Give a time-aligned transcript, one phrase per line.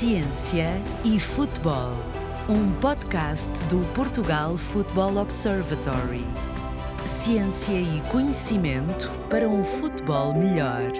[0.00, 1.92] Ciência e Futebol,
[2.48, 6.24] um podcast do Portugal Football Observatory.
[7.04, 10.90] Ciência e conhecimento para um futebol melhor.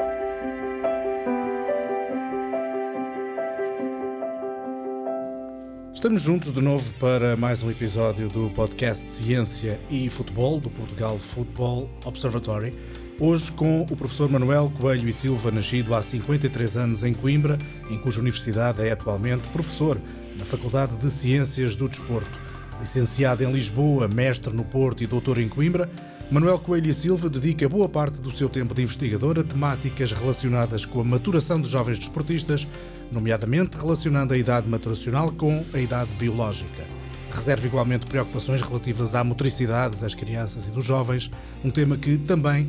[5.94, 11.18] Estamos juntos de novo para mais um episódio do podcast Ciência e Futebol do Portugal
[11.18, 12.76] Football Observatory.
[13.22, 17.58] Hoje com o professor Manuel Coelho e Silva, nascido há 53 anos em Coimbra,
[17.90, 20.00] em cuja universidade é atualmente professor
[20.38, 22.40] na Faculdade de Ciências do Desporto.
[22.80, 25.90] Licenciado em Lisboa, mestre no Porto e doutor em Coimbra,
[26.30, 30.86] Manuel Coelho e Silva dedica boa parte do seu tempo de investigador a temáticas relacionadas
[30.86, 32.66] com a maturação de jovens desportistas,
[33.12, 36.86] nomeadamente relacionando a idade maturacional com a idade biológica.
[37.30, 41.30] Reserva igualmente preocupações relativas à motricidade das crianças e dos jovens,
[41.62, 42.68] um tema que também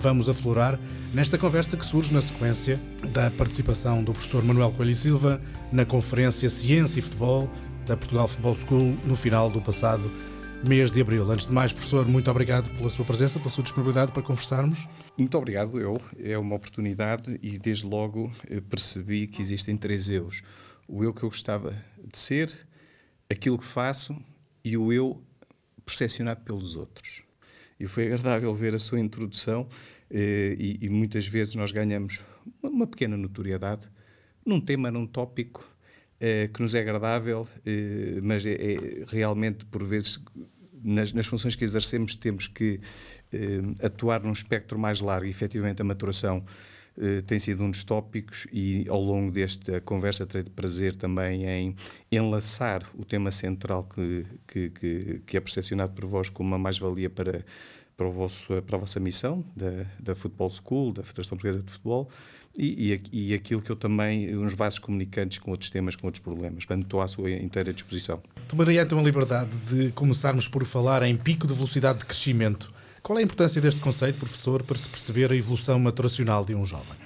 [0.00, 0.78] vamos aflorar
[1.12, 2.80] nesta conversa que surge na sequência
[3.12, 5.40] da participação do professor Manuel Coelho Silva
[5.72, 7.50] na conferência Ciência e Futebol
[7.86, 10.10] da Portugal Football School no final do passado
[10.66, 11.30] mês de abril.
[11.30, 14.88] Antes de mais, professor, muito obrigado pela sua presença, pela sua disponibilidade para conversarmos.
[15.16, 16.00] Muito obrigado, eu.
[16.18, 20.42] É uma oportunidade e desde logo eh, percebi que existem três eus.
[20.86, 22.52] O eu que eu gostava de ser,
[23.30, 24.16] aquilo que faço
[24.64, 25.22] e o eu
[25.84, 27.22] percepcionado pelos outros.
[27.78, 29.68] E foi agradável ver a sua introdução
[30.10, 32.24] e, e, muitas vezes nós ganhamos
[32.62, 33.88] uma, pequena notoriedade
[34.44, 35.68] num tema, num tópico
[36.18, 40.18] eh, que nos é agradável, eh, mas é, é, realmente, por vezes,
[40.82, 42.80] nas, nas, funções que exercemos, temos que
[43.82, 45.26] atuar num espectro mais largo.
[45.26, 46.44] E, efetivamente, a maturação
[47.26, 51.76] tem sido um dos tópicos e ao longo desta conversa terei de prazer também em
[52.10, 57.08] enlaçar o tema central que, que, que, que é percepcionado por vós como uma mais-valia
[57.08, 57.44] para,
[57.98, 61.72] para, o vosso, para a vossa missão da, da Football School, da Federação Portuguesa de
[61.72, 62.08] Futebol,
[62.56, 66.22] e, e, e, aquilo que eu também, uns vasos comunicantes com outros temas, com outros
[66.22, 66.64] problemas.
[66.64, 68.22] Portanto, estou à sua inteira disposição.
[68.48, 72.72] Tomarei então a liberdade de começarmos por falar em pico de velocidade de crescimento.
[73.02, 76.64] Qual é a importância deste conceito, professor, para se perceber a evolução maturacional de um
[76.64, 76.96] jovem?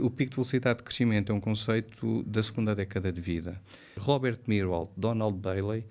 [0.00, 3.60] O pico de velocidade de crescimento é um conceito da segunda década de vida.
[3.98, 5.84] Robert Mirwald, Donald Bailey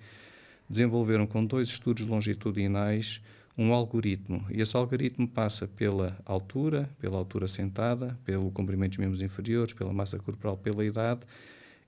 [0.68, 3.20] desenvolveram com dois estudos longitudinais
[3.56, 4.44] um algoritmo.
[4.50, 9.92] E esse algoritmo passa pela altura, pela altura sentada, pelo comprimento dos membros inferiores, pela
[9.92, 11.20] massa corporal, pela idade,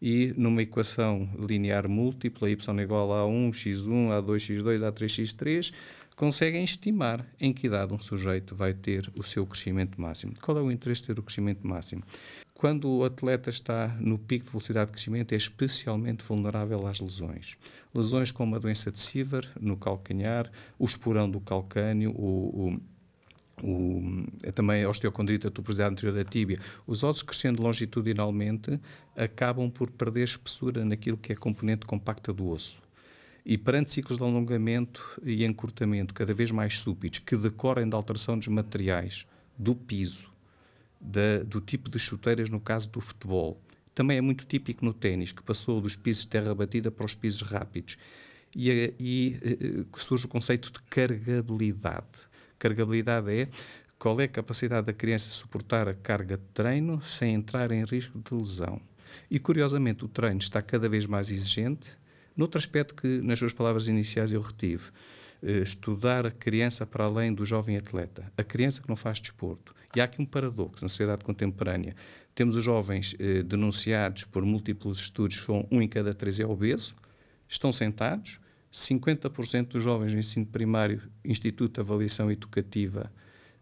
[0.01, 5.73] e numa equação linear múltipla, y igual a 1, x1, a2, x2, a3, x3,
[6.17, 10.35] conseguem estimar em que idade um sujeito vai ter o seu crescimento máximo.
[10.41, 12.03] Qual é o interesse de ter o crescimento máximo?
[12.63, 17.59] Quando o atleta está no pico de velocidade de crescimento, é especialmente vulnerável às lesões.
[17.93, 22.81] Lesões como a doença de Siever no calcanhar, o esporão do calcânio, o,
[23.61, 26.61] o, o, é também a osteocondrite, a tuberosidade anterior da tíbia.
[26.87, 28.79] Os ossos crescendo longitudinalmente
[29.17, 32.81] acabam por perder espessura naquilo que é componente compacta do osso.
[33.45, 38.39] E perante ciclos de alongamento e encurtamento cada vez mais súbitos, que decorrem da alteração
[38.39, 39.27] dos materiais,
[39.59, 40.32] do piso,
[41.03, 43.61] da, do tipo de chuteiras no caso do futebol.
[43.95, 47.15] Também é muito típico no ténis, que passou dos pisos de terra batida para os
[47.15, 47.99] pisos rápidos.
[48.55, 52.07] E, e, e eh, surge o conceito de carregabilidade.
[52.59, 53.49] Carregabilidade é
[53.99, 57.85] qual é a capacidade da criança de suportar a carga de treino sem entrar em
[57.85, 58.81] risco de lesão.
[59.31, 61.91] E curiosamente, o treino está cada vez mais exigente,
[62.37, 64.85] noutro aspecto que, nas suas palavras iniciais, eu retive.
[65.45, 69.75] Eh, estudar a criança para além do jovem atleta, a criança que não faz desporto.
[69.95, 71.97] E há aqui um paradoxo na sociedade contemporânea.
[72.33, 76.95] Temos os jovens eh, denunciados por múltiplos estudos, com um em cada três é obeso,
[77.49, 78.39] estão sentados,
[78.73, 83.13] 50% dos jovens no ensino primário, Instituto de Avaliação Educativa,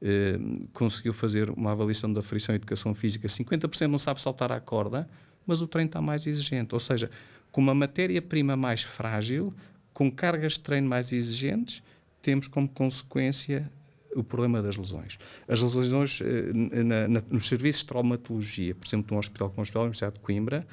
[0.02, 0.38] eh,
[0.74, 5.08] conseguiu fazer uma avaliação da frição e educação física, 50% não sabe saltar à corda,
[5.46, 6.74] mas o treino está mais exigente.
[6.74, 7.10] Ou seja,
[7.50, 9.54] com uma matéria-prima mais frágil,
[9.92, 11.82] com cargas de treino mais exigentes,
[12.22, 13.70] temos como consequência
[14.14, 15.18] o problema das lesões.
[15.46, 19.60] As lesões eh, na, na, nos serviços de traumatologia, por exemplo, de um hospital como
[19.60, 20.66] o Hospital da Universidade de Coimbra,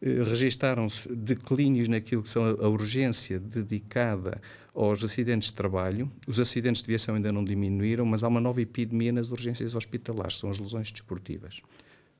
[0.00, 4.40] eh, registaram-se declínios naquilo que são a urgência dedicada
[4.74, 6.10] aos acidentes de trabalho.
[6.26, 10.38] Os acidentes de viação ainda não diminuíram, mas há uma nova epidemia nas urgências hospitalares,
[10.38, 11.60] são as lesões desportivas,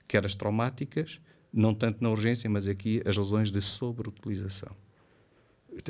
[0.06, 1.20] quer as traumáticas,
[1.52, 4.70] não tanto na urgência, mas aqui as lesões de sobreutilização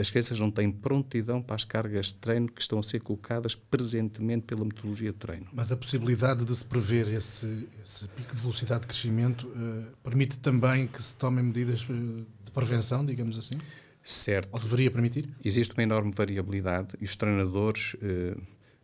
[0.01, 3.55] as crianças não têm prontidão para as cargas de treino que estão a ser colocadas
[3.55, 5.47] presentemente pela metodologia de treino.
[5.53, 10.39] Mas a possibilidade de se prever esse, esse pico de velocidade de crescimento uh, permite
[10.39, 13.59] também que se tomem medidas eh, de prevenção, digamos assim?
[14.03, 14.49] Certo.
[14.53, 15.29] Ou deveria permitir?
[15.45, 18.41] Existe uma enorme variabilidade e os treinadores uh,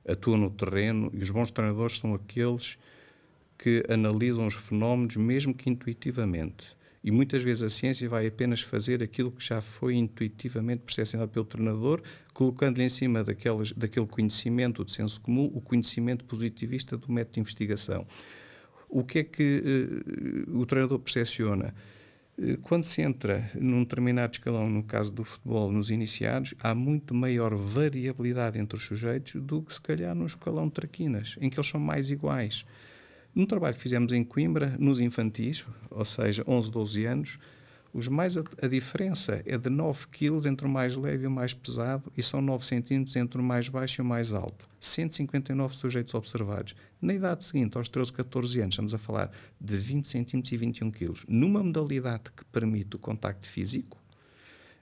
[0.06, 2.78] atuam no terreno e os bons treinadores são aqueles
[3.56, 9.02] que analisam os fenómenos mesmo que intuitivamente E muitas vezes a ciência vai apenas fazer
[9.02, 12.02] aquilo que já foi intuitivamente percepcionado pelo treinador,
[12.32, 17.40] colocando-lhe em cima daquelas, daquele conhecimento de senso comum o conhecimento positivista do método de
[17.40, 18.06] investigação.
[18.88, 19.62] O que é que
[20.48, 21.74] uh, o treinador percepciona?
[22.36, 27.14] Uh, quando se entra num determinado escalão, no caso do futebol, nos iniciados, há muito
[27.14, 31.56] maior variabilidade entre os sujeitos do que se calhar no escalão de traquinas, em que
[31.58, 32.64] eles são mais iguais.
[33.38, 37.38] No trabalho que fizemos em Coimbra, nos infantis, ou seja, 11, 12 anos,
[37.94, 41.30] os mais a, a, diferença é de 9 kg entre o mais leve e o
[41.30, 44.68] mais pesado e são 9 centímetros entre o mais baixo e o mais alto.
[44.80, 46.74] 159 sujeitos observados.
[47.00, 49.30] Na idade seguinte, aos 13, 14 anos, estamos a falar
[49.60, 51.12] de 20 centímetros e 21 kg.
[51.28, 53.96] Numa modalidade que permite o contacto físico,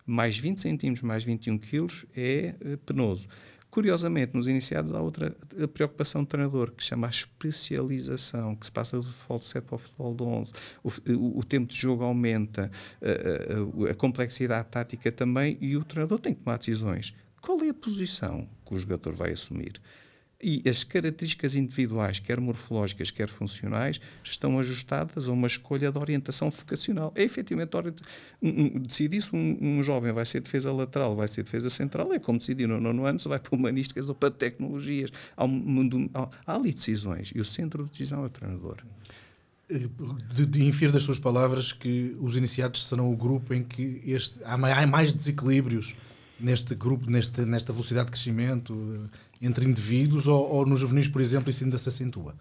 [0.06, 3.28] mais 20 centímetros mais 21 kg é eh, penoso.
[3.76, 5.36] Curiosamente, nos iniciados há outra
[5.74, 9.74] preocupação do treinador, que chama a especialização, que se passa do futebol de 7 para
[9.74, 10.52] o futebol de 11.
[10.82, 12.70] O, o, o tempo de jogo aumenta,
[13.02, 17.14] a, a, a, complexidade tática também, e o treinador tem que tomar decisões.
[17.42, 19.74] Qual é a posição que o jogador vai assumir?
[20.48, 26.50] E as características individuais, quer morfológicas, quer funcionais, estão ajustadas a uma escolha de orientação
[26.50, 27.12] vocacional.
[27.16, 27.76] É efetivamente
[28.40, 32.20] um, decidir se um, um, jovem vai ser defesa lateral, vai ser defesa central, é
[32.20, 35.10] como decidir no nono ano se vai para humanísticas ou para tecnologias.
[35.36, 38.76] Há, um, há, há ali decisões e o centro de decisão é o treinador.
[39.68, 44.38] De, de infir das suas palavras que os iniciados serão o grupo em que este,
[44.44, 45.96] há mais desequilíbrios
[46.38, 49.08] neste grupo, neste, nesta velocidade de crescimento
[49.40, 52.34] entre indivíduos ou, ou nos juvenis, por exemplo, isso ainda se acentua?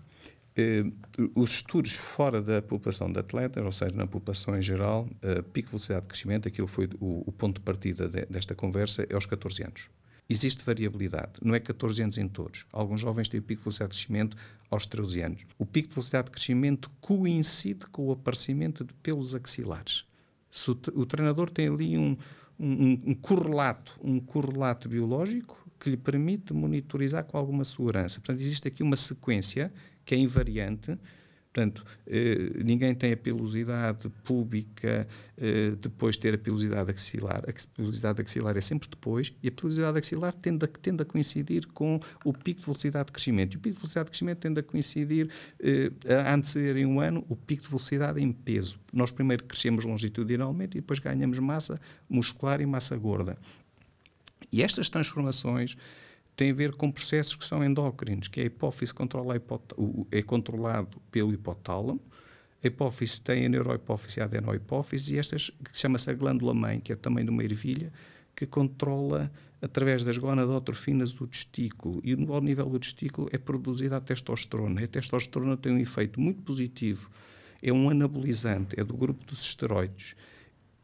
[0.58, 5.44] Uh, os estudos fora da população de atletas, ou seja, na população em geral, uh,
[5.44, 9.06] pico de velocidade de crescimento, aquilo foi o, o ponto de partida de, desta conversa,
[9.10, 9.90] é aos 14 anos.
[10.28, 12.66] Existe variabilidade, não é 14 anos em todos.
[12.72, 14.38] Alguns jovens têm o pico de velocidade de crescimento
[14.72, 15.46] aos 13 anos.
[15.58, 20.06] O pico de velocidade de crescimento coincide com o aparecimento de pelos axilares.
[20.50, 22.18] Se o, o treinador tem ali um,
[22.60, 28.20] um, um, correlato, um correlato biológico que lhe permite monitorizar com alguma segurança.
[28.20, 29.72] Portanto, existe aqui uma sequência
[30.04, 30.98] que é invariante.
[31.56, 35.08] Portanto, eh, ninguém tem a pilosidade pública
[35.38, 37.46] eh, depois de ter a pilosidade axilar.
[37.48, 41.66] A pilosidade axilar é sempre depois e a pilosidade axilar tende a, tende a coincidir
[41.68, 43.54] com o pico de velocidade de crescimento.
[43.54, 45.30] E o pico de velocidade de crescimento tende a coincidir,
[45.62, 48.78] eh, a anteceder um ano, o pico de velocidade em peso.
[48.92, 51.80] Nós primeiro crescemos longitudinalmente e depois ganhamos massa
[52.10, 53.38] muscular e massa gorda.
[54.52, 55.78] E estas transformações
[56.36, 59.40] têm a ver com processos que são endócrinos, que a hipófise controla a
[60.12, 62.02] é controlado pelo hipotálamo,
[62.64, 66.94] a hipófise tem a neurohipófise e a adenohipófise, e estas, que chama-se a glândula-mãe, que
[66.94, 67.92] é também de uma ervilha,
[68.36, 72.02] que controla através das gonadotrofinas do testículo.
[72.04, 74.82] E ao nível do testículo é produzida a testosterona.
[74.82, 77.10] E a testosterona tem um efeito muito positivo.
[77.62, 80.16] É um anabolizante, é do grupo dos esteroides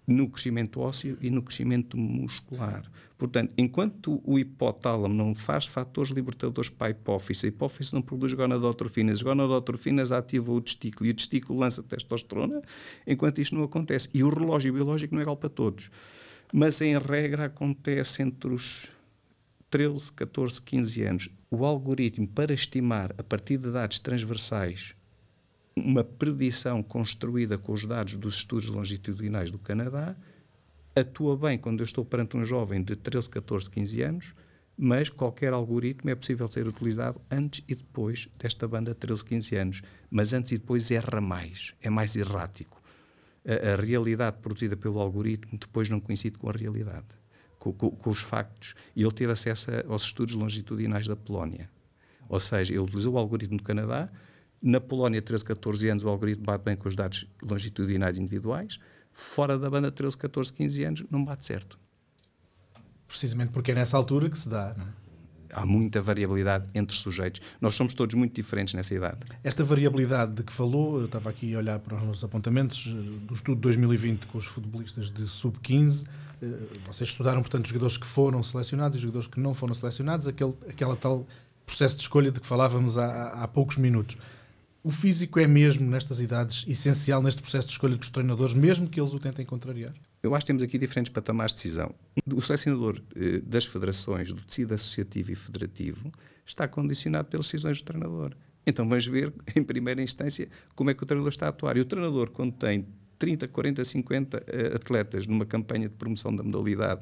[0.08, 2.84] no crescimento ósseo e no crescimento muscular.
[3.22, 8.34] Portanto, enquanto o hipotálamo não faz fatores libertadores para a hipófise, a hipófise não produz
[8.34, 12.64] gonadotrofinas, as gonadotrofinas ativam o testículo e o testículo lança testosterona,
[13.06, 14.10] enquanto isto não acontece.
[14.12, 15.92] E o relógio biológico não é igual para todos.
[16.52, 18.90] Mas, em regra, acontece entre os
[19.70, 21.30] 13, 14, 15 anos.
[21.52, 24.96] O algoritmo para estimar, a partir de dados transversais,
[25.76, 30.16] uma predição construída com os dados dos estudos longitudinais do Canadá
[30.96, 34.36] atua bem quando eu estou perante um jovem de 13, 14, 15 anos,
[34.78, 39.56] mas qualquer algoritmo é possível ser utilizado antes e depois desta banda de 13, 15
[39.56, 39.82] anos.
[40.10, 42.82] Mas antes e depois erra mais, é mais errático.
[43.46, 47.08] A, a realidade produzida pelo algoritmo depois não coincide com a realidade,
[47.60, 48.76] com, com, com os factos.
[48.96, 51.70] E ele teve acesso aos estudos longitudinais da Polónia.
[52.28, 54.10] Ou seja, ele utilizou o algoritmo do Canadá,
[54.62, 58.80] na Polónia, 13, 14 anos, o algoritmo bate bem com os dados longitudinais individuais.
[59.12, 61.78] Fora da banda, 13, 14, 15 anos, não bate certo.
[63.08, 65.02] Precisamente porque é nessa altura que se dá, não é?
[65.54, 67.42] Há muita variabilidade entre sujeitos.
[67.60, 69.18] Nós somos todos muito diferentes nessa idade.
[69.44, 72.92] Esta variabilidade de que falou, eu estava aqui a olhar para os nossos apontamentos eh,
[73.28, 76.08] do estudo de 2020 com os futebolistas de sub-15.
[76.42, 76.46] Eh,
[76.88, 80.26] vocês estudaram, portanto, os jogadores que foram selecionados e os jogadores que não foram selecionados,
[80.26, 81.28] aquele, aquela tal
[81.66, 84.18] processo de escolha de que falávamos há, há poucos minutos.
[84.84, 89.00] O físico é mesmo, nestas idades, essencial neste processo de escolha dos treinadores, mesmo que
[89.00, 89.94] eles o tentem contrariar?
[90.24, 91.94] Eu acho que temos aqui diferentes patamares de decisão.
[92.34, 96.12] O selecionador eh, das federações, do tecido associativo e federativo,
[96.44, 98.36] está condicionado pelas decisões do treinador.
[98.66, 101.78] Então vamos ver, em primeira instância, como é que o treinador está a atuar.
[101.78, 102.88] E o treinador, quando tem
[103.20, 104.46] 30, 40, 50
[104.76, 107.02] atletas numa campanha de promoção da modalidade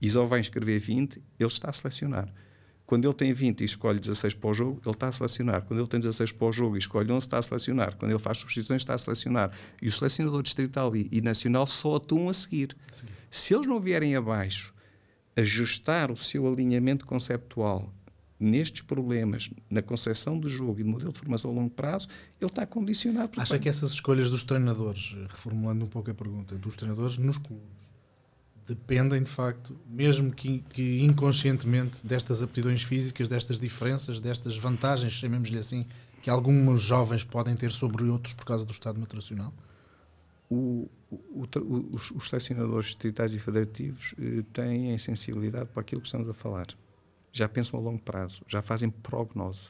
[0.00, 2.28] e só vai inscrever 20, ele está a selecionar
[2.92, 5.62] Quando ele tem 20 e escolhe 16 para o jogo, ele está a selecionar.
[5.62, 7.96] Quando ele tem 16 para o jogo e escolhe 11, está a selecionar.
[7.96, 9.50] Quando ele faz substituições, está a selecionar.
[9.80, 12.76] E o selecionador distrital e, e nacional só atuam a seguir.
[12.90, 13.06] Sim.
[13.30, 14.74] Se eles não vierem abaixo
[15.34, 17.90] ajustar o seu alinhamento conceptual
[18.38, 22.08] nestes problemas, na concepção do jogo e do modelo de formação a longo prazo,
[22.38, 23.40] ele está condicionado.
[23.40, 27.91] Acha que essas escolhas dos treinadores, reformulando um pouco a pergunta, dos treinadores nos clubes,
[28.66, 35.58] dependem de facto, mesmo que, que inconscientemente, destas aptidões físicas, destas diferenças, destas vantagens, chamemos-lhe
[35.58, 35.84] assim,
[36.22, 39.52] que alguns jovens podem ter sobre outros por causa do estado nutricional?
[40.48, 46.06] O, o, o, os, os selecionadores distritais e federativos eh, têm sensibilidade para aquilo que
[46.06, 46.66] estamos a falar.
[47.32, 49.68] Já pensam a longo prazo, já fazem prognose.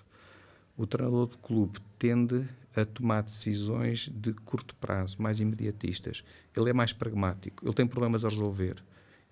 [0.77, 6.25] O treinador de clube tende a tomar decisões de curto prazo, mais imediatistas.
[6.57, 8.77] Ele é mais pragmático, ele tem problemas a resolver.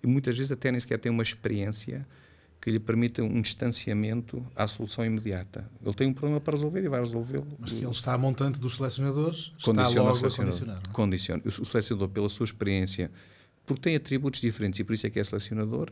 [0.03, 2.05] E muitas vezes até nem sequer tem uma experiência
[2.61, 5.67] que lhe permita um distanciamento à solução imediata.
[5.83, 7.47] Ele tem um problema para resolver e vai resolvê-lo.
[7.57, 10.53] Mas se ele está a montante dos selecionadores, condiciona está logo o selecionador.
[10.53, 10.81] a condicionar.
[10.87, 10.93] É?
[10.93, 11.41] Condiciona.
[11.45, 13.09] O selecionador, pela sua experiência,
[13.65, 15.91] porque tem atributos diferentes e por isso é que é selecionador,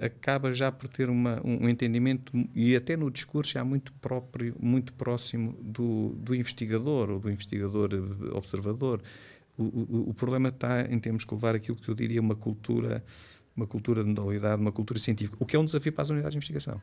[0.00, 4.92] acaba já por ter uma, um entendimento e até no discurso já muito próprio, muito
[4.92, 9.02] próximo do, do investigador ou do investigador eh, observador.
[9.58, 13.04] O, o, o, problema está em termos que levar aquilo que eu diria uma cultura,
[13.56, 16.32] uma cultura de modalidade, uma cultura científica, o que é um desafio para as unidades
[16.32, 16.80] de investigação.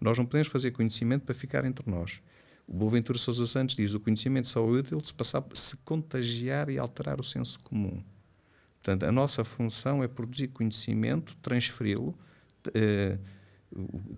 [0.00, 2.20] Nós não podemos fazer conhecimento para ficar entre nós.
[2.66, 6.78] O Boaventura Sousa Santos diz o conhecimento só é útil se passar se contagiar e
[6.78, 8.00] alterar o senso comum.
[8.82, 12.18] Portanto, a nossa função é produzir conhecimento, transferi-lo,
[12.74, 13.18] eh,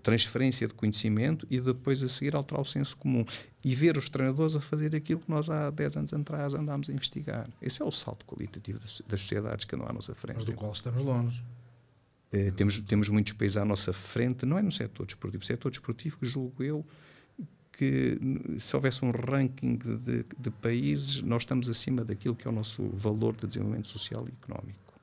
[0.01, 3.23] transferência de conhecimento e depois a seguir alterar o senso comum
[3.63, 6.93] e ver os treinadores a fazer aquilo que nós há 10 anos atrás andámos a
[6.93, 7.47] investigar.
[7.61, 10.37] Esse é o salto qualitativo das, das sociedades que andam à nossa frente.
[10.37, 11.43] Mas do qual estamos longe.
[12.31, 15.41] Eh, temos, temos muitos países à nossa frente, não é no setor desportivo.
[15.41, 16.85] No setor desportivo, julgo eu,
[17.77, 18.19] que
[18.59, 22.87] se houvesse um ranking de, de, países, nós estamos acima daquilo que é o nosso
[22.93, 24.93] valor de desenvolvimento social e económico.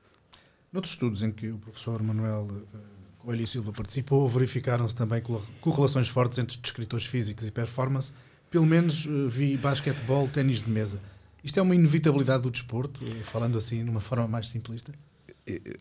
[0.71, 2.77] Noutros estudos em que o professor Manuel eh,
[3.19, 5.21] Coelho e Silva participou, verificaram-se também
[5.59, 8.13] correlações fortes entre descritores físicos e performance.
[8.49, 11.01] Pelo menos eh, vi basquetebol, ténis de mesa.
[11.43, 14.93] Isto é uma inevitabilidade do desporto, eh, falando assim, de uma forma mais simplista?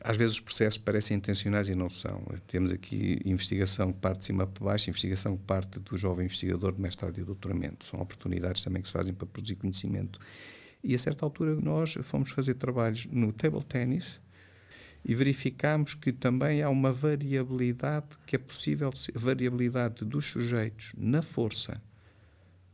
[0.01, 2.25] Às vezes os processos parecem intencionais e não são.
[2.47, 6.73] Temos aqui investigação que parte de cima para baixo, investigação que parte do jovem investigador
[6.73, 7.85] de mestrado e doutoramento.
[7.85, 10.19] São oportunidades também que se fazem para produzir conhecimento.
[10.83, 14.21] E a certa altura nós fomos fazer trabalhos no table tennis
[15.05, 21.81] e verificámos que também há uma variabilidade que é possível, variabilidade dos sujeitos na força,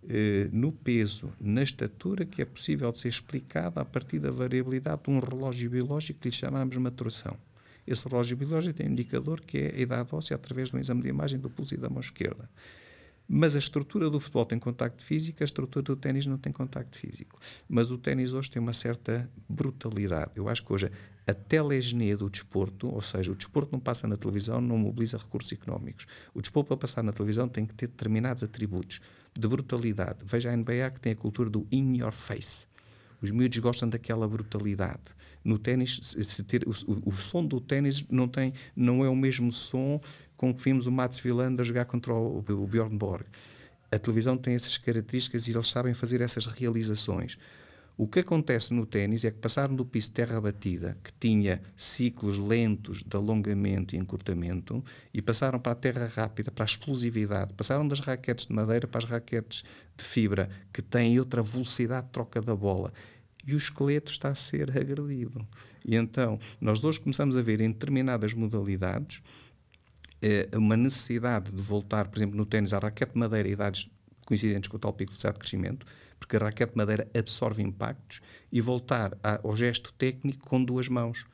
[0.08, 5.02] eh, no peso, na estatura, que é possível de ser explicada a partir da variabilidade
[5.04, 7.36] de um relógio biológico que lhe chamamos maturação.
[7.86, 11.02] Esse relógio biológico tem um indicador que é a idade óssea através de um exame
[11.02, 12.48] de imagem do pulso e da mão esquerda.
[13.28, 16.96] Mas a estrutura do futebol tem contacto físico, a estrutura do ténis não tem contacto
[16.96, 17.38] físico.
[17.68, 20.32] Mas o ténis hoje tem uma certa brutalidade.
[20.36, 20.90] Eu acho que hoje
[21.26, 25.50] a telegenia do desporto, ou seja, o desporto não passa na televisão, não mobiliza recursos
[25.50, 26.06] económicos.
[26.32, 29.00] O desporto para passar na televisão tem que ter determinados atributos
[29.38, 30.18] de brutalidade.
[30.24, 32.66] Veja a NBA que tem a cultura do in your face.
[33.20, 35.16] Os miúdos gostam daquela brutalidade.
[35.42, 36.72] No ténis, se ter, o,
[37.08, 40.00] o, som do ténis não, tem, não é o mesmo som
[40.36, 43.24] com que vimos o Mats Wilander jogar contra o, o Bjorn Borg.
[43.90, 47.38] A televisão tem essas características e eles sabem fazer essas realizações.
[47.98, 51.62] O que acontece no ténis é que passaram do piso de terra batida, que tinha
[51.74, 54.84] ciclos lentos de alongamento e encurtamento,
[55.14, 57.54] e passaram para a terra rápida, para a explosividade.
[57.54, 59.64] Passaram das raquetes de madeira para as raquetes
[59.96, 62.92] de fibra, que têm outra velocidade de troca da bola.
[63.46, 65.46] E o esqueleto está a ser agredido.
[65.82, 69.22] E então, nós hoje começamos a ver em determinadas modalidades
[70.20, 73.90] eh, uma necessidade de voltar, por exemplo, no ténis, à raquete de madeira, idades
[74.26, 75.86] coincidentes com o tal pico de crescimento,
[76.26, 81.24] porque a raquete de madeira absorve impactos, e voltar ao gesto técnico com duas mãos.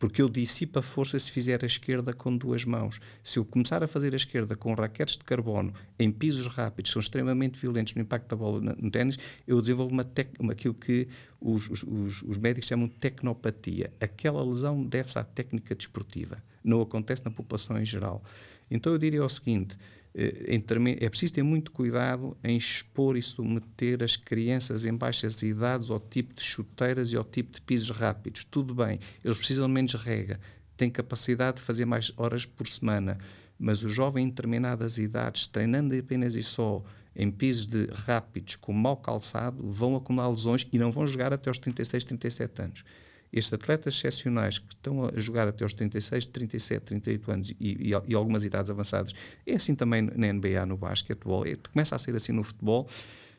[0.00, 2.98] Porque eu dissipo a força se fizer a esquerda com duas mãos.
[3.22, 6.98] Se eu começar a fazer a esquerda com raquetes de carbono em pisos rápidos, são
[6.98, 11.06] extremamente violentos no impacto da bola no ténis, eu desenvolvo uma tec, aquilo que
[11.40, 13.92] os, os, os médicos chamam de tecnopatia.
[14.00, 16.42] Aquela lesão deve-se à técnica desportiva.
[16.64, 18.24] Não acontece na população em geral.
[18.68, 19.78] Então eu diria o seguinte:
[20.14, 25.98] é preciso ter muito cuidado em expor e submeter as crianças em baixas idades ao
[25.98, 28.44] tipo de chuteiras e ao tipo de pisos rápidos.
[28.44, 30.38] Tudo bem, eles precisam de menos rega,
[30.76, 33.18] têm capacidade de fazer mais horas por semana,
[33.58, 36.82] mas o jovem em determinadas idades, treinando apenas e só
[37.14, 41.48] em pisos de rápidos com mau calçado, vão acumular lesões e não vão jogar até
[41.48, 42.84] aos 36, 37 anos.
[43.32, 47.90] Estes atletas excepcionais que estão a jogar até aos 36, 37, 38 anos e, e,
[47.90, 49.14] e algumas idades avançadas,
[49.46, 52.86] é assim também na NBA, no basquetebol, é, começa a ser assim no futebol,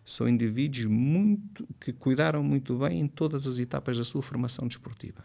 [0.04, 5.24] são indivíduos muito, que cuidaram muito bem em todas as etapas da sua formação desportiva.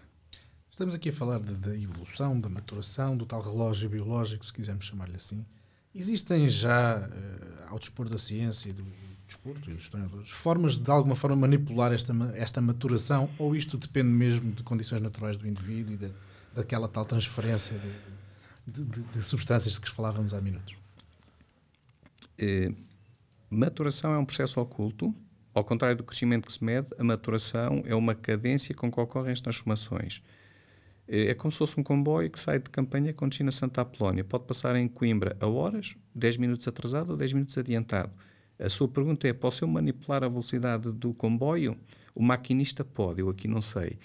[0.70, 5.16] Estamos aqui a falar da evolução, da maturação, do tal relógio biológico, se quisermos chamar-lhe
[5.16, 5.44] assim.
[5.92, 8.84] Existem já, uh, ao dispor da ciência e do
[9.28, 13.76] desporto e dos treinadores, formas de, de alguma forma manipular esta, esta maturação ou isto
[13.76, 16.11] depende mesmo de condições naturais do indivíduo e de,
[16.54, 17.78] daquela tal transferência
[18.66, 20.75] de, de, de, substâncias de que falávamos há minutos?
[22.38, 22.73] Eh,
[23.50, 25.14] maturação é um processo oculto.
[25.54, 29.32] Ao contrário do crescimento que se mede, a maturação é uma cadência com que ocorrem
[29.32, 30.23] as transformações.
[31.06, 34.25] Eh, é como se fosse um comboio que sai de campanha com a Santa Apolónia.
[34.25, 38.11] Pode passar em Coimbra a horas, 10 minutos atrasado ou 10 minutos adiantado.
[38.58, 41.76] A sua pergunta é: posso eu manipular a velocidade do comboio?
[42.14, 43.98] O maquinista pode, eu aqui não sei.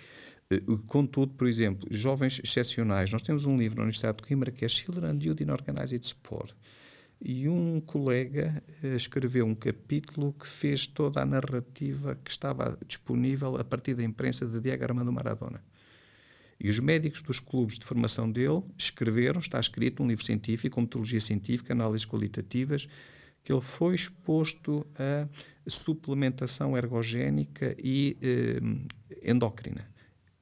[0.49, 4.63] Eh, contudo, por exemplo, jovens excepcionais, nós temos um livro na Universidade de Coimbra que
[4.63, 6.53] é Children and Youth in Organized Sport.
[7.19, 13.55] E um colega eh, escreveu um capítulo que fez toda a narrativa que estava disponível
[13.55, 15.63] a partir da imprensa de Diego Armando Maradona.
[16.59, 20.81] E os médicos dos clubes de formação dele escreveram, está escrito um livro científico, com
[20.81, 22.87] metodologia científica, análises qualitativas,
[23.43, 25.27] que ele foi exposto a
[25.67, 29.87] suplementação ergogénica e eh, endócrina.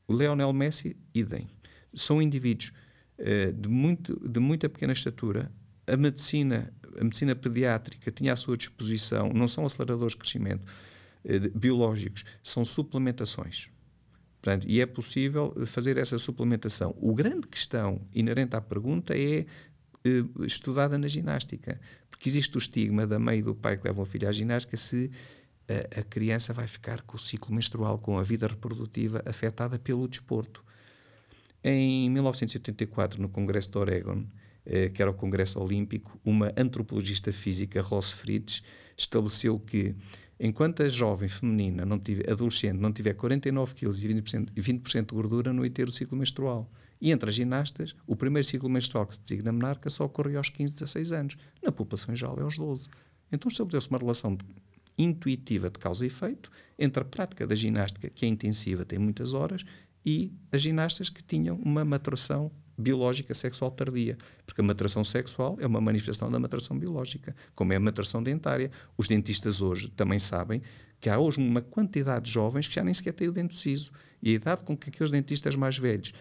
[0.07, 1.47] O Leonel Messi, idem.
[1.93, 2.71] São indivíduos
[3.17, 5.51] eh, de, muito, de muita pequena estatura.
[5.87, 10.65] A medicina, a medicina pediátrica tinha à sua disposição, não são aceleradores de crescimento
[11.23, 13.69] eh, de, biológicos, são suplementações.
[14.41, 16.95] Portanto, e é possível fazer essa suplementação.
[16.99, 19.45] O grande questão inerente à pergunta é
[20.03, 21.79] eh, estudada na ginástica.
[22.21, 24.77] Porque existe o estigma da mãe e do pai que levam o filho à ginástica
[24.77, 25.09] se
[25.67, 30.07] a, a criança vai ficar com o ciclo menstrual, com a vida reprodutiva afetada pelo
[30.07, 30.63] desporto.
[31.63, 34.23] Em 1984, no Congresso de Oregon,
[34.63, 38.61] eh, que era o Congresso Olímpico, uma antropologista física, Ross Fritz,
[38.95, 39.95] estabeleceu que
[40.39, 45.15] enquanto a jovem feminina, não tiver, adolescente, não tiver 49 kg e 20%, 20 de
[45.15, 46.71] gordura, não ia ter o ciclo menstrual.
[47.01, 50.49] E entre as ginastas, o primeiro ciclo menstrual que se designa menarca só ocorre aos
[50.49, 51.37] 15, 16 anos.
[51.63, 52.87] Na população em geral é aos 12.
[53.31, 54.37] Então estabeleceu-se uma relação
[54.97, 59.33] intuitiva de causa e efeito entre a prática da ginástica, que é intensiva, tem muitas
[59.33, 59.63] horas,
[60.05, 64.17] e as ginastas que tinham uma maturação biológica sexual tardia.
[64.45, 68.71] Porque a maturação sexual é uma manifestação da maturação biológica, como é a maturação dentária.
[68.97, 70.61] Os dentistas hoje também sabem
[70.99, 73.91] que há hoje uma quantidade de jovens que já nem sequer têm o dente ciso.
[74.21, 76.13] E a idade com que aqueles dentistas mais velhos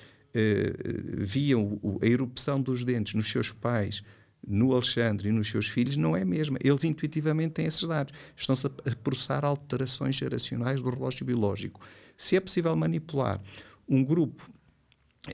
[1.18, 4.02] viam a erupção dos dentes nos seus pais,
[4.46, 6.58] no Alexandre e nos seus filhos não é a mesma.
[6.62, 8.14] Eles intuitivamente têm esses dados.
[8.36, 8.70] Estão-se a
[9.02, 11.80] processar alterações geracionais do relógio biológico.
[12.16, 13.40] Se é possível manipular
[13.88, 14.50] um grupo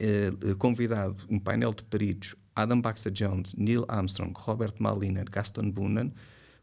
[0.00, 6.12] eh, convidado, um painel de peritos, Adam Baxter Jones, Neil Armstrong, Robert Maliner, Gaston Boonen,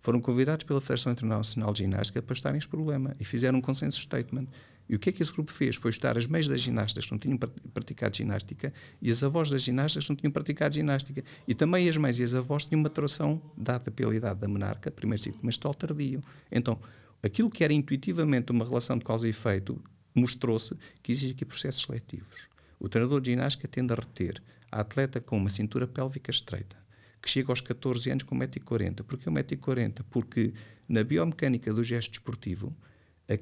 [0.01, 3.99] foram convidados pela Federação Internacional de Ginástica para estarem este problema e fizeram um consenso
[3.99, 4.47] statement.
[4.87, 5.75] E o que é que esse grupo fez?
[5.75, 9.61] Foi estudar as mães das ginastas que não tinham praticado ginástica e as avós das
[9.63, 11.23] ginastas que não tinham praticado ginástica.
[11.47, 14.91] E também as mães e as avós tinham uma maturação dada pela idade da menarca,
[14.91, 16.21] primeiro ciclo menstrual tardio.
[16.51, 16.79] Então,
[17.21, 19.81] aquilo que era intuitivamente uma relação de causa e efeito
[20.13, 22.47] mostrou-se que existem aqui processos seletivos.
[22.79, 26.75] O treinador de ginástica tende a reter a atleta com uma cintura pélvica estreita,
[27.21, 29.03] que chega aos 14 anos com 1,40m.
[29.03, 30.03] Porquê 1,40m?
[30.09, 30.53] Porque
[30.89, 32.75] na biomecânica do gesto desportivo,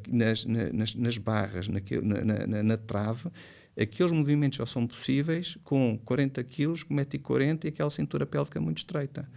[0.09, 1.79] nas, nas, nas barras, na,
[2.47, 3.29] na, na, trave,
[3.79, 8.79] aqueles movimentos só são possíveis com 40 quilos, com 1,40m e aquela cintura pélvica muito
[8.79, 9.27] estreita.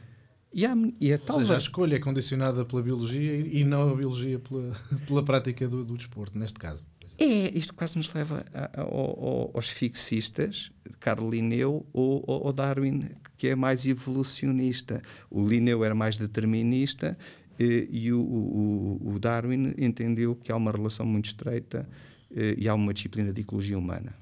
[0.53, 3.95] E, há, e é tal seja, a escolha é condicionada pela biologia e não a
[3.97, 4.73] biologia pela,
[5.07, 6.85] pela prática do, do desporto, neste caso.
[7.17, 13.09] É, isto quase nos leva a, a, a, aos fixistas, Carl Linneu ou, ou, Darwin,
[13.37, 15.01] que é mais evolucionista.
[15.31, 17.17] O Linneu era mais determinista
[17.59, 21.89] e, e o, o, o, Darwin entendeu que há uma relação muito estreita
[22.31, 24.13] e há uma disciplina de ecologia humana.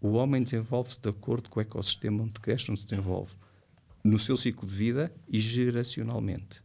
[0.00, 3.32] O homem desenvolve-se de acordo com o ecossistema onde cresce, onde se desenvolve,
[4.02, 6.60] no seu ciclo de vida e geracionalmente.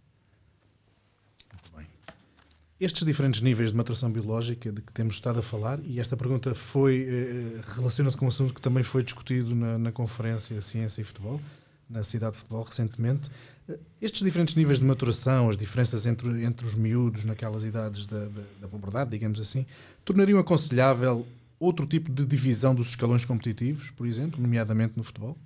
[2.80, 6.54] Estes diferentes níveis de maturação biológica de que temos estado a falar, e esta pergunta
[6.54, 11.04] foi eh, relaciona-se com um assunto que também foi discutido na, na Conferência Ciência e
[11.04, 11.42] Futebol,
[11.90, 13.32] na Cidade de Futebol, recentemente.
[13.68, 18.26] Eh, estes diferentes níveis de maturação, as diferenças entre, entre os miúdos naquelas idades da,
[18.26, 19.66] da, da puberdade, digamos assim,
[20.04, 21.26] tornariam aconselhável
[21.60, 25.38] outro tipo de divisão dos escalões competitivos, por exemplo, nomeadamente no futebol?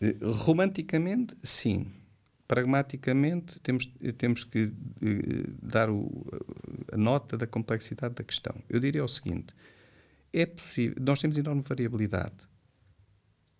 [0.00, 1.86] Eh, romanticamente, sim
[2.48, 4.72] pragmaticamente temos, temos que uh,
[5.62, 6.08] dar o,
[6.90, 8.56] a nota da complexidade da questão.
[8.68, 9.54] Eu diria o seguinte:
[10.32, 12.36] É possível, nós temos enorme variabilidade.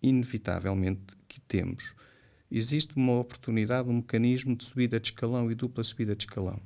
[0.01, 1.93] Inevitavelmente que temos.
[2.51, 6.59] Existe uma oportunidade, um mecanismo de subida de escalão e dupla subida de escalão.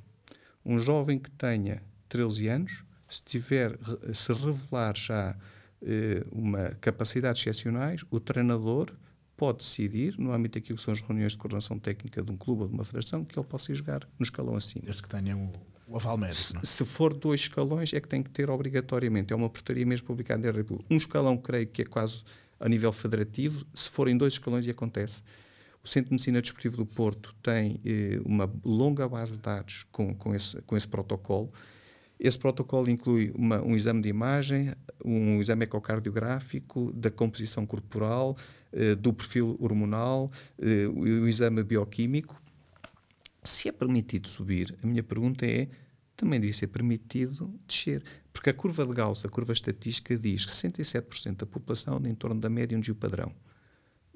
[0.64, 3.78] Um jovem que tenha 13 anos, se tiver,
[4.14, 5.36] se revelar já
[5.82, 8.90] eh, uma capacidades excepcionais, o treinador
[9.36, 12.62] pode decidir, no âmbito daquilo que são as reuniões de coordenação técnica de um clube
[12.62, 14.84] ou de uma federação, que ele possa ir jogar no escalão acima.
[14.84, 15.52] Desde que tenha o,
[15.88, 16.40] o aval médico.
[16.40, 16.60] Se, é?
[16.62, 19.32] se, for dois escalões, é que tem que ter obrigatoriamente.
[19.32, 20.86] É uma portaria mesmo publicada na República.
[20.92, 22.22] Um escalão, creio que é quase
[22.58, 23.66] a nível federativo.
[23.74, 25.22] Se forem dois escalões, e acontece.
[25.84, 30.14] O Centro de Medicina Desportivo do Porto tem eh, uma longa base de dados com,
[30.14, 31.52] com, esse, com esse protocolo.
[32.18, 34.72] Esse protocolo inclui uma, um exame de imagem,
[35.04, 38.34] um exame ecocardiográfico, da composição corporal,
[38.72, 42.42] eh, do perfil hormonal, eh, o, o exame bioquímico.
[43.42, 45.68] Se é permitido subir, a minha pergunta é:
[46.16, 48.02] também devia ser permitido descer.
[48.32, 52.14] Porque a curva de Gauss, a curva estatística, diz que 67% da população anda em
[52.14, 53.30] torno da média um desvio padrão.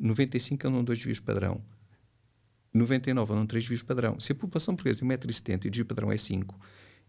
[0.00, 1.62] 95% andam dois desvios padrão.
[2.72, 4.18] 99 andam três desvios padrão.
[4.20, 6.58] Se a população portuguesa tem 1,70m e o desvio padrão é 5,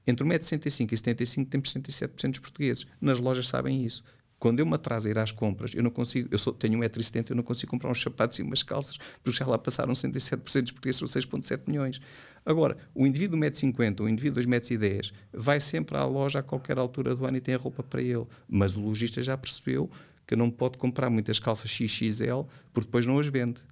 [0.08, 2.88] entre 1,65m e 75 temos 67% dos portugueses.
[2.99, 4.04] Nas lojas sabem isso.
[4.39, 7.32] Quando eu me atraso a ir às compras, eu não consigo, eu sou, tenho 1,70m,
[7.32, 10.71] eu não consigo comprar uns sapatos e umas calças, porque já lá passaram 67% dos
[10.71, 11.99] portugueses, são 6,7 milhões.
[12.45, 16.78] Agora, o indivíduo de 1,50m, o indivíduo de 2,10m, vai sempre à loja a qualquer
[16.78, 18.25] altura do ano e tem a roupa para ele.
[18.47, 19.91] Mas o lojista já percebeu
[20.30, 23.63] que não pode comprar muitas calças XXL porque depois não as vende.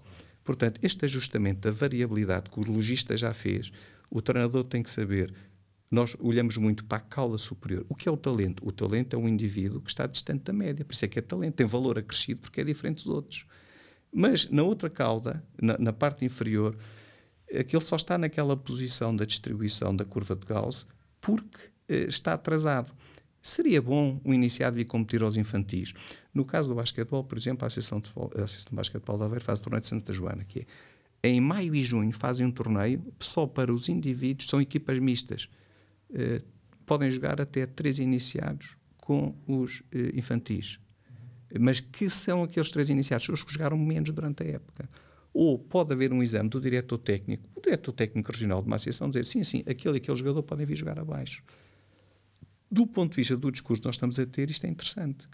[0.44, 3.72] Portanto, este ajustamento da variabilidade que o lojista já fez,
[4.10, 5.32] o treinador tem que saber
[5.92, 7.86] nós olhamos muito para a cauda superior.
[7.88, 8.68] O que é o talento?
[8.68, 11.22] O talento é um indivíduo que está distante da média, por isso é que é
[11.22, 13.46] talento, tem valor acrescido porque é diferente dos outros.
[14.12, 16.76] Mas na outra cauda, na, na parte inferior,
[17.56, 20.88] aquele só está naquela posição da distribuição da curva de Gauss
[21.22, 22.92] porque eh, está atrasado.
[23.48, 25.94] Seria bom o iniciado vir competir aos infantis.
[26.38, 29.44] No caso do basquetebol, por exemplo, a Associação de, a Associação de Basquetebol de Aveiro
[29.44, 30.68] faz o torneio de Santa Joana, que
[31.24, 35.50] é em maio e junho fazem um torneio só para os indivíduos, são equipas mistas
[36.14, 36.44] eh,
[36.86, 40.80] podem jogar até três iniciados com os eh, infantis.
[41.60, 43.28] Mas que são aqueles três iniciados?
[43.30, 44.88] Os que jogaram menos durante a época.
[45.34, 49.10] Ou pode haver um exame do diretor técnico, o diretor técnico regional de uma associação,
[49.10, 51.42] dizer sim, sim, aquele e aquele jogador podem vir jogar abaixo.
[52.70, 55.28] Do ponto de vista do discurso que nós estamos a ter, isto é interessante.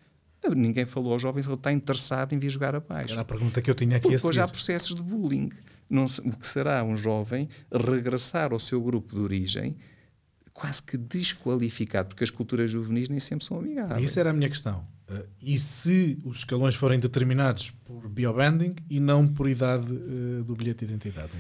[0.55, 3.13] Ninguém falou aos jovens, ele está interessado em vir jogar abaixo.
[3.13, 4.31] Era a pergunta que eu tinha aqui Porque a seguir.
[4.31, 5.49] Depois há processos de bullying.
[5.89, 9.75] Não, o que será um jovem regressar ao seu grupo de origem
[10.53, 14.09] quase que desqualificado, porque as culturas juvenis nem sempre são amigáveis.
[14.09, 14.85] Isso era a minha questão.
[15.09, 20.55] Uh, e se os escalões forem determinados por biobanding e não por idade uh, do
[20.55, 21.31] bilhete de identidade?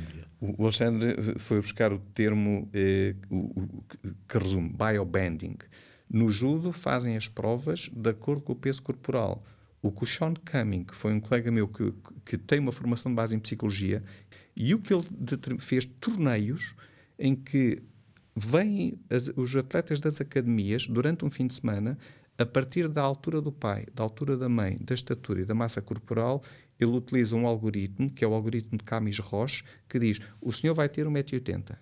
[0.41, 3.83] Um o Alexandre foi buscar o termo uh, o, o,
[4.27, 5.55] que resume biobanding.
[6.13, 9.43] No judo fazem as provas de acordo com o peso corporal.
[9.81, 11.91] O que o Sean Cumming, que foi um colega meu que,
[12.23, 14.03] que tem uma formação de base em psicologia,
[14.55, 15.03] e o que ele
[15.59, 16.75] fez torneios
[17.17, 17.81] em que
[18.35, 21.97] vêm as, os atletas das academias durante um fim de semana,
[22.37, 25.81] a partir da altura do pai, da altura da mãe, da estatura e da massa
[25.81, 26.43] corporal,
[26.79, 30.87] ele utiliza um algoritmo, que é o algoritmo de Camis-Roche, que diz: o senhor vai
[30.87, 31.75] ter 1,80m,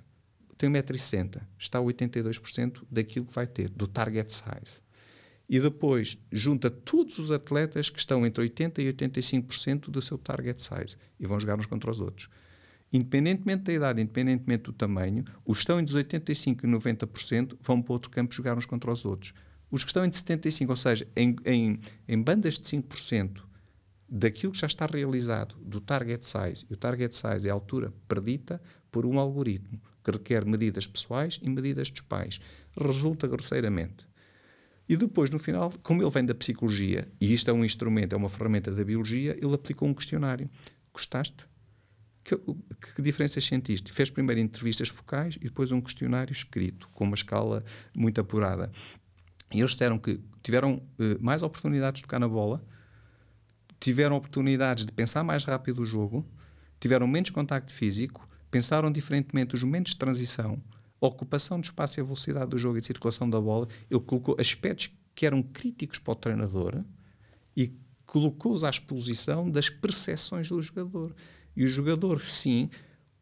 [0.62, 4.80] tem 1,60m, está a 82% daquilo que vai ter, do target size.
[5.50, 10.62] E depois junta todos os atletas que estão entre 80% e 85% do seu target
[10.62, 12.30] size e vão jogar uns contra os outros
[12.94, 17.82] independentemente da idade, independentemente do tamanho, os que estão entre os 85% e 90% vão
[17.82, 19.34] para outro campo jogar uns contra os outros.
[19.72, 23.44] Os que estão entre 75%, ou seja, em, em, em bandas de 5%
[24.10, 27.94] daquilo que já está realizado, do target size, e o target size é a altura
[28.10, 32.40] predita por um algoritmo que requer medidas pessoais e medidas dos pais.
[32.78, 34.08] Resulta grosseiramente.
[34.88, 38.18] E depois, no final, como ele vem da psicologia, e isto é um instrumento, é
[38.18, 40.50] uma ferramenta da biologia, ele aplicou um questionário.
[40.94, 41.48] Gostaste?
[42.24, 43.92] Que, que, diferenças sentiste?
[43.92, 47.64] Fez primeiro entrevistas focais e depois um questionário escrito, com uma escala
[47.96, 48.70] muito apurada.
[49.54, 52.64] E eles disseram que tiveram uh, mais oportunidades de tocar na bola,
[53.80, 56.28] tiveram oportunidades de pensar mais rápido o jogo,
[56.80, 60.62] tiveram menos contacto físico, pensaram diferentemente os momentos de transição,
[61.02, 63.68] a ocupação de espaço e a velocidade do jogo e de circulação da bola.
[63.90, 66.84] Ele colocou aspectos que eram críticos para o treinador
[67.56, 67.74] e
[68.06, 71.16] colocou-os à exposição das percepções do jogador.
[71.56, 72.70] E o jogador, sim,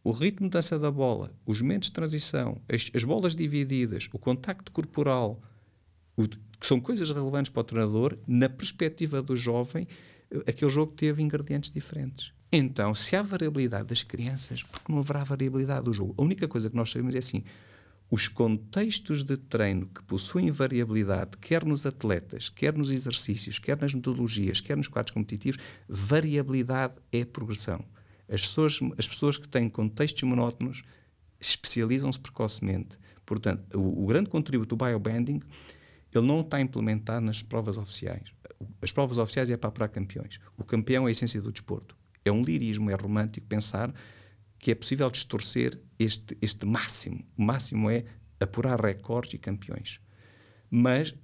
[0.04, 4.20] o ritmo de dança da bola, os momentos de transição, as, as bolas divididas, o
[4.20, 5.42] contacto corporal,
[6.18, 9.88] o, que são coisas relevantes para o treinador, na perspectiva do jovem,
[10.46, 12.34] aquele jogo teve ingredientes diferentes.
[12.52, 16.16] Então, se há variabilidade das crianças, porque não haverá variabilidade do jogo?
[16.18, 17.44] A única coisa que nós sabemos é assim:
[18.10, 23.94] os contextos de treino que possuem variabilidade, quer nos atletas, quer nos exercícios, quer nas
[23.94, 27.86] metodologias, quer nos quadros competitivos, variabilidade é progressão.
[28.28, 30.84] As pessoas, as pessoas que têm contextos monótonos
[31.40, 32.98] especializam-se precocemente.
[33.26, 35.40] Portanto, o, o, grande contributo do biobanding
[36.12, 38.32] ele não está implementado nas provas oficiais.
[38.82, 40.40] As provas oficiais é para apurar campeões.
[40.58, 41.99] O campeão é a essência do desporto.
[42.24, 43.94] É um lirismo, é romântico pensar
[44.58, 47.24] que é possível distorcer este, este máximo.
[47.38, 48.04] O máximo é
[48.40, 50.00] apurar recordes e campeões.
[50.70, 51.16] Mas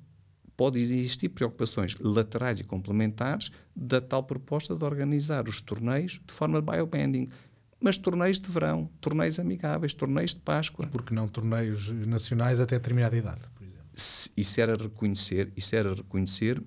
[0.55, 6.62] pode existir preocupações laterais e complementares da tal proposta de organizar os torneios de forma
[6.62, 7.29] de biobanding.
[7.79, 10.88] Mas torneios de verão, torneios amigáveis, torneios de Páscoa.
[10.88, 13.86] Porque não torneios nacionais até determinada idade, por exemplo.
[14.38, 16.62] Isso era reconhecer, isso era reconhecer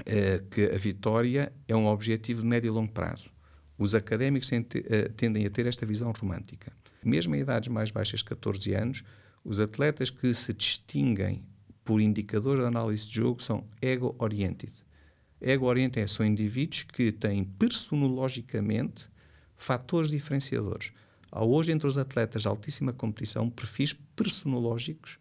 [0.00, 3.30] uh, que a vitória é um objetivo de médio e longo prazo.
[3.78, 6.72] Os académicos eh, tendem a ter esta visão romântica.
[7.02, 9.02] Mesmo em idades mais baixas de 14 anos,
[9.44, 11.42] os atletas que se distinguem
[11.84, 14.72] por indicadores de análise de jogo são ego-oriented.
[15.40, 19.08] Ego-oriented são indivíduos que têm personologicamente
[19.56, 20.92] fatores diferenciadores.
[21.30, 25.18] Há hoje entre os atletas de altíssima competição perfis personológicos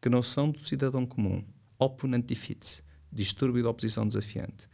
[0.00, 1.44] que não são do cidadão comum.
[1.78, 4.68] Opponent defeats, distúrbio de oposição desafiante.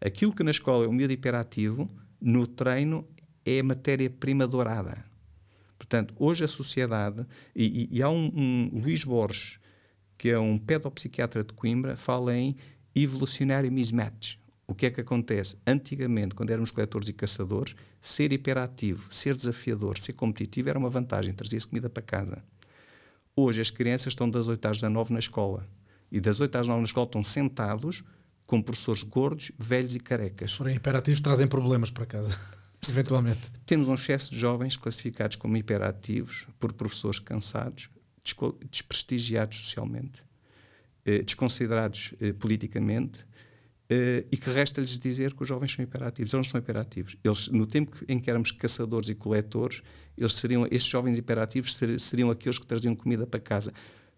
[0.00, 1.88] Aquilo que na escola é um miúdo hiperativo,
[2.20, 3.06] no treino
[3.44, 5.04] é matéria-prima dourada.
[5.78, 9.58] Portanto, hoje a sociedade, e, e, e há um, um, Luís Borges,
[10.16, 12.56] que é um pedopsiquiatra de Coimbra, fala em
[12.94, 14.38] evolutionary mismatch.
[14.66, 15.56] O que é que acontece?
[15.66, 21.34] Antigamente, quando éramos coletores e caçadores, ser hiperativo, ser desafiador, ser competitivo era uma vantagem,
[21.34, 22.44] trazia-se comida para casa.
[23.34, 25.66] Hoje as crianças estão das 8 às 9 na escola.
[26.10, 28.02] E das 8 às 9 na escola estão sentados
[28.46, 30.50] com professores gordos, velhos e carecas.
[30.50, 32.36] Se forem hiperativos, trazem problemas para casa,
[32.88, 33.50] eventualmente.
[33.64, 37.88] Temos um excesso de jovens classificados como hiperativos por professores cansados,
[38.70, 40.24] desprestigiados socialmente,
[41.04, 43.24] eh, desconsiderados eh, politicamente,
[43.88, 46.32] eh, e que resta-lhes dizer que os jovens são hiperativos.
[46.32, 47.16] Eles não são hiperativos.
[47.24, 49.82] Eles, no tempo em que éramos caçadores e coletores,
[50.16, 53.72] eles seriam, estes jovens hiperativos seriam aqueles que traziam comida para casa.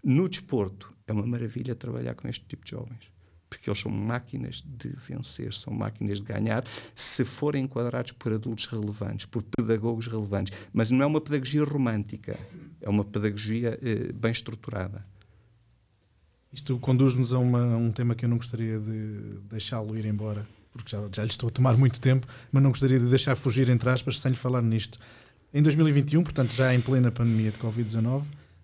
[0.05, 3.13] No desporto, é uma maravilha trabalhar com este tipo de jovens
[3.53, 8.65] porque eles são máquinas de vencer, são máquinas de ganhar, se forem enquadrados por adultos
[8.65, 10.57] relevantes, por pedagogos relevantes.
[10.73, 12.39] Mas não é uma pedagogia romântica,
[12.81, 15.05] é uma pedagogia eh, bem estruturada.
[16.51, 21.03] Isto conduz-nos a um tema que eu não gostaria de deixá-lo ir embora, porque já,
[21.13, 24.19] já lhe estou a tomar muito tempo, mas não gostaria de deixar fugir, entre aspas,
[24.19, 24.99] sem lhe falar nisto.
[25.53, 28.23] Em 2021, portanto, já em plena pandemia de Covid-19,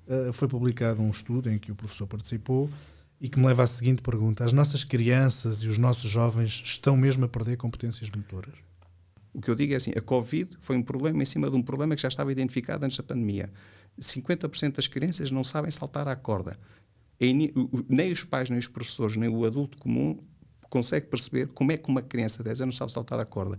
[0.08, 2.70] uh, foi publicado um estudo em que o professor participou
[3.20, 6.96] e que me leva à seguinte pergunta: as nossas crianças e os nossos jovens estão
[6.96, 8.54] mesmo a perder competências motoras?
[9.32, 11.62] O que eu digo é assim: a Covid foi um problema em cima de um
[11.62, 13.50] problema que já estava identificado antes da pandemia.
[14.00, 16.58] 50% das crianças não sabem saltar à corda.
[17.20, 20.18] Nem os pais, nem os professores, nem o adulto comum
[20.70, 23.58] consegue perceber como é que uma criança de 10 anos sabe saltar à corda.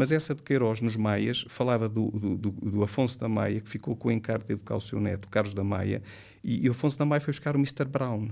[0.00, 3.94] Mas essa de Queiroz, nos Maias, falava do, do, do, Afonso da Maia, que ficou
[3.94, 6.02] com o encargo de educar o seu neto, Carlos da Maia,
[6.42, 7.84] e, e Afonso da Maia foi buscar o Mr.
[7.84, 8.30] Brown.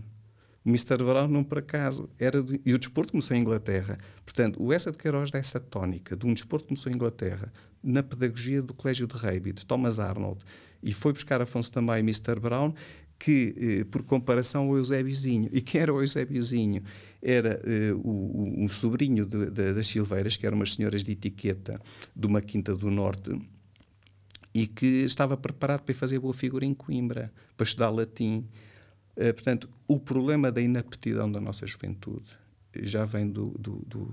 [0.64, 0.96] O Mr.
[0.96, 3.98] Brown, não por acaso, era do, e o desporto começou em Inglaterra.
[4.24, 7.52] Portanto, o Essa de Queiroz dá essa tónica de um desporto que começou em Inglaterra,
[7.82, 10.40] na pedagogia do Colégio de Rugby, de Thomas Arnold,
[10.82, 12.40] e foi buscar Afonso também Mr.
[12.40, 12.72] Brown,
[13.18, 15.48] que, eh, por comparação ao Eusébiozinho.
[15.52, 16.82] E quem era o Eusébiozinho?
[17.20, 21.80] Era eh, o, o, sobrinho de, de, das Silveiras, que eram umas senhoras de etiqueta
[22.14, 23.30] de uma quinta do Norte,
[24.54, 28.46] e que estava preparado para fazer boa figura em Coimbra, para estudar latim.
[29.16, 32.38] Eh, portanto, o problema da inaptidão da nossa juventude
[32.76, 34.04] já vem do, do, do,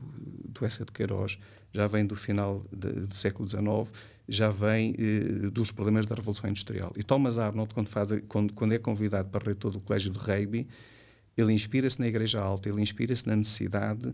[0.49, 1.37] do Essa de Queiroz,
[1.73, 3.91] já vem do final de, do século XIX,
[4.27, 6.91] já vem eh, dos problemas da Revolução Industrial.
[6.95, 10.67] E Thomas Arnold, quando, faz, quando, quando é convidado para reitor do Colégio de Rugby,
[11.37, 14.13] ele inspira-se na Igreja Alta, ele inspira-se na necessidade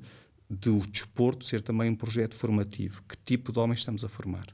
[0.49, 3.01] do desporto ser também um projeto formativo.
[3.07, 4.47] Que tipo de homens estamos a formar?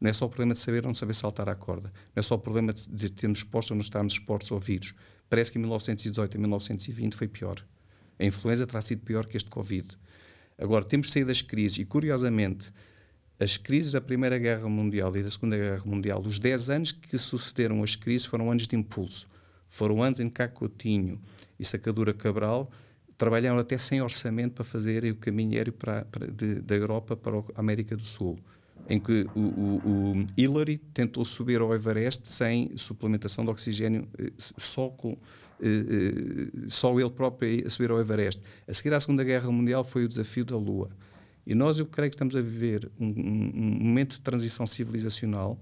[0.00, 1.92] Não é só o problema de saber ou não saber saltar à corda.
[2.14, 4.94] Não é só o problema de, termos expostos ou não estarmos expostos ao vírus.
[5.28, 7.64] Parece que em 1918 e 1920 foi pior.
[8.18, 9.96] A influenza terá sido pior que este Covid.
[10.56, 12.72] Agora, temos sair das crises e, curiosamente,
[13.38, 17.16] as crises da Primeira Guerra Mundial e da Segunda Guerra Mundial, os 10 anos que
[17.16, 19.28] sucederam as crises foram anos de impulso.
[19.68, 21.20] Foram anos em que Cacotinho
[21.58, 22.70] e Sacadura Cabral
[23.16, 27.38] trabalharam até sem orçamento para fazer o caminho aéreo para, para, de, da Europa para
[27.38, 28.38] a América do Sul
[28.88, 34.32] em que o, o, o, Hillary tentou subir ao Everest sem suplementação de oxigênio, eh,
[34.38, 35.16] só com
[36.68, 38.40] só ele próprio a subir ao Everest.
[38.66, 40.90] A seguir à Segunda Guerra Mundial foi o desafio da Lua.
[41.46, 45.58] E nós, eu creio que estamos a viver um, um, um momento de transição civilizacional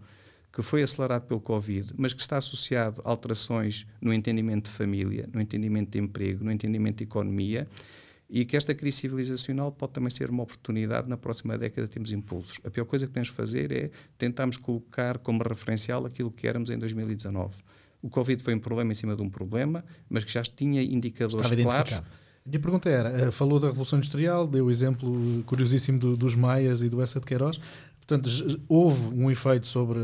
[0.52, 5.28] que foi acelerado pelo Covid, mas que está associado a alterações no entendimento de família,
[5.30, 7.68] no entendimento de emprego, no entendimento de economia,
[8.28, 12.58] e que esta crise civilizacional pode também ser uma oportunidade na próxima década temos impulsos.
[12.64, 16.70] A pior coisa que temos de fazer é tentarmos colocar como referencial aquilo que éramos
[16.70, 17.54] em 2019.
[18.06, 21.50] O Covid foi um problema em cima de um problema, mas que já tinha indicadores
[21.50, 21.94] claros.
[21.94, 25.12] A minha pergunta era, eh, falou da Revolução Industrial, deu o exemplo
[25.44, 27.58] curiosíssimo do, dos Maias e do Essa de Queiroz.
[27.96, 28.30] Portanto,
[28.68, 29.98] houve um efeito sobre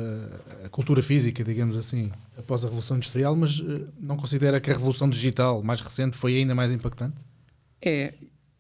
[0.65, 4.73] a cultura física, digamos assim, após a Revolução Industrial, mas eh, não considera que a
[4.73, 7.15] Revolução Digital mais recente foi ainda mais impactante?
[7.81, 8.15] É,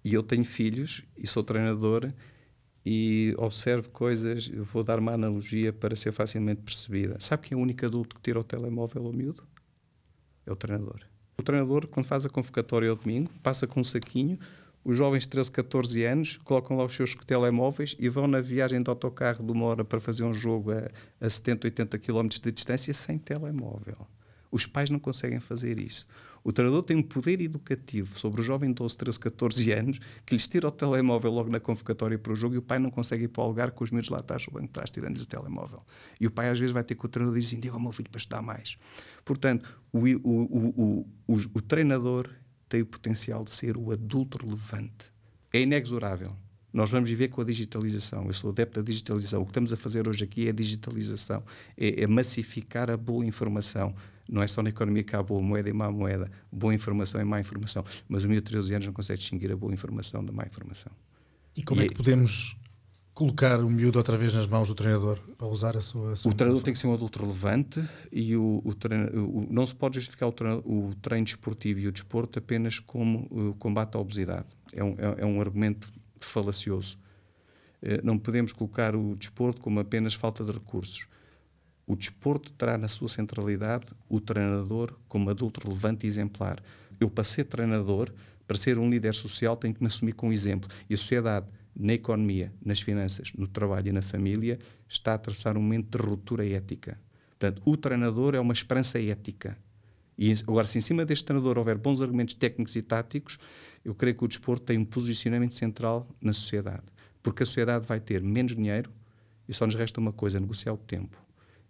[0.05, 2.13] e eu tenho filhos e sou treinador
[2.85, 7.17] e observo coisas, vou dar uma analogia para ser facilmente percebida.
[7.21, 9.45] Sabe quem é o único adulto que tira o telemóvel ao miúdo?
[10.45, 11.01] É o treinador.
[11.39, 14.39] O treinador, quando faz a convocatória ao domingo, passa com um saquinho,
[14.85, 18.83] os jovens de 13, 14 anos colocam lá os seus telemóveis e vão na viagem
[18.83, 20.91] de autocarro de uma hora para fazer um jogo a,
[21.21, 24.07] a 70, 80 km de distância sem telemóvel.
[24.51, 26.07] Os pais não conseguem fazer isso.
[26.45, 30.35] O treinador tem um poder educativo sobre o jovem de 12, 13, 14 anos que
[30.35, 33.25] lhes tira o telemóvel logo na convocatória para o jogo e o pai não consegue
[33.25, 35.29] ir para o lugar com os medos lá atrás, o banco de trás, tirando-lhes o
[35.29, 35.83] telemóvel.
[36.21, 37.93] E o pai às vezes vai ter com o treinador e diz: Diga ao meu
[37.93, 38.77] filho para estudar mais.
[39.25, 42.29] Portanto, o, o, o, o, treinador
[42.69, 45.13] tem o potencial de ser o adulto relevante.
[45.53, 46.37] É inexorável.
[46.73, 48.27] Nós vamos viver com a digitalização.
[48.27, 49.43] Eu sou adepto da digitalização.
[49.43, 51.45] O que estamos a fazer hoje aqui é digitalização,
[51.77, 53.95] é, é massificar a boa informação.
[54.29, 57.25] Não é só na economia que há boa moeda e má moeda, boa informação e
[57.25, 57.85] má informação.
[58.09, 60.93] Mas o meu de 13 anos não consegue distinguir a boa informação da má informação.
[61.57, 62.57] E como e é que podemos
[63.15, 66.13] colocar o miúdo outra vez nas mãos do treinador para usar a sua.
[66.13, 69.47] A sua o treinador tem que ser um adulto relevante e o, o, treino, o
[69.51, 73.55] não se pode justificar o treino, o treino desportivo e o desporto apenas como o
[73.55, 74.47] combate à obesidade.
[74.73, 76.99] É um, é, é um argumento falacioso.
[77.83, 81.07] Eh, não podemos colocar o desporto como apenas falta de recursos.
[81.87, 86.63] O desporto terá na sua centralidade o treinador como adulto relevante e exemplar.
[87.01, 88.13] Eu, para ser treinador,
[88.47, 90.69] para ser um líder social, tenho que me assumir com exemplo.
[90.89, 95.57] E a sociedade, na economia, nas finanças, no trabalho e na família, está a atravessar
[95.57, 96.99] um momento de ruptura ética.
[97.31, 99.57] Portanto, o treinador é uma esperança ética.
[100.17, 103.39] E agora, se em cima deste treinador houver bons argumentos técnicos e táticos,
[103.85, 106.85] eu creio que o desporto tem um posicionamento central na sociedade.
[107.23, 108.93] Porque a sociedade vai ter menos dinheiro
[109.49, 111.21] e só nos resta uma coisa: negociar o tempo.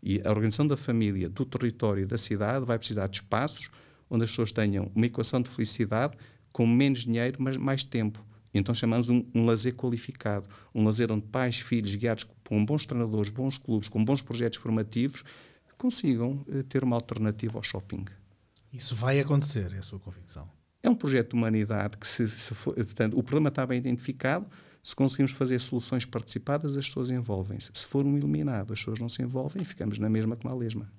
[0.03, 3.71] E a organização da família, do território e da cidade vai precisar de espaços
[4.11, 6.17] onde as pessoas tenham uma equação de felicidade
[6.53, 8.25] com menos dinheiro, mas mais tempo.
[8.53, 13.31] Então chamamos um, um lazer qualificado, um lazer onde pais, filhos, guiados por bons treinadores,
[13.31, 15.25] bons clubes, com bons projetos formativos,
[15.79, 18.05] consigam eh, ter uma alternativa ao shopping.
[18.73, 20.49] Isso vai acontecer, é a sua convicção?
[20.83, 24.47] É um projeto de humanidade que, se, se for, portanto, o problema está bem identificado,
[24.83, 27.71] se conseguimos fazer soluções participadas, as pessoas envolvem-se.
[27.73, 30.57] Se for um eliminado, as pessoas não se envolvem e ficamos na mesma como a
[30.57, 30.91] lesma.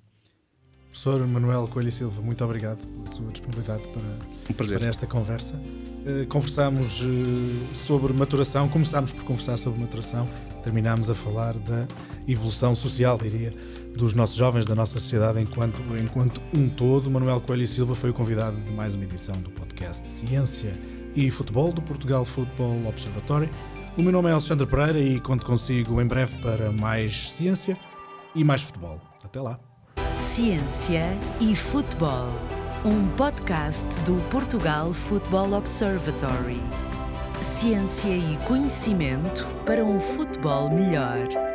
[0.86, 4.02] Professor Manuel Coelho Silva, muito obrigado pela sua disponibilidade para,
[4.48, 5.56] um para esta conversa.
[5.56, 10.26] Uh, conversámos uh, sobre maturação, começámos por conversar sobre maturação,
[10.62, 11.86] terminámos a falar da
[12.28, 13.52] evolução social, diria,
[13.96, 17.10] dos nossos jovens, da nossa sociedade enquanto, enquanto um todo.
[17.10, 20.72] Manuel Coelho Silva foi o convidado de mais uma edição do podcast Ciência
[21.16, 23.50] e Futebol do Portugal Football Observatory.
[23.96, 27.78] O meu nome é Alexandre Pereira e conto consigo em breve para mais ciência
[28.34, 29.00] e mais futebol.
[29.22, 29.60] Até lá.
[30.18, 32.28] Ciência e Futebol,
[32.84, 36.60] um podcast do Portugal Football Observatory.
[37.40, 41.53] Ciência e conhecimento para um futebol melhor.